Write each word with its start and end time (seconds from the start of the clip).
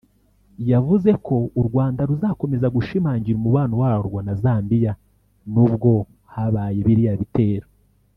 yavuze 0.71 1.11
ko 1.25 1.35
u 1.59 1.61
Rwanda 1.67 2.01
ruzakomeza 2.09 2.67
gushimangira 2.75 3.35
umubano 3.37 3.73
warwo 3.83 4.17
na 4.27 4.33
Zambia 4.43 4.91
nubwo 5.53 5.91
habaye 6.33 6.79
biriya 6.87 7.15
bitero 7.21 7.67